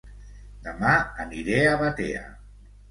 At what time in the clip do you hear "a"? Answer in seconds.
1.67-1.79